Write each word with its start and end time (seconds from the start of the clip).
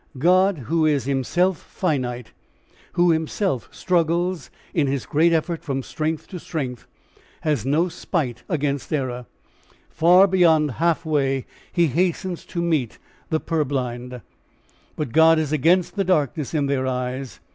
God 0.17 0.57
who 0.65 0.83
is 0.87 1.03
himself 1.03 1.59
finite, 1.59 2.31
who 2.93 3.11
himself 3.11 3.69
struggles 3.71 4.49
in 4.73 4.87
his 4.87 5.05
great 5.05 5.31
effort 5.31 5.63
from 5.63 5.83
strength 5.83 6.27
to 6.29 6.39
strength, 6.39 6.87
has 7.41 7.67
no 7.67 7.87
spite 7.87 8.41
against 8.49 8.91
error. 8.91 9.27
Far 9.91 10.25
beyond 10.25 10.71
halfway 10.71 11.45
he 11.71 11.85
hastens 11.85 12.45
to 12.45 12.63
meet 12.63 12.97
the 13.29 13.39
purblind. 13.39 14.21
But 14.95 15.11
God 15.11 15.37
is 15.37 15.51
against 15.53 15.95
the 15.95 16.03
darkness 16.03 16.55
in 16.55 16.65
their 16.65 16.87
eyes. 16.87 17.39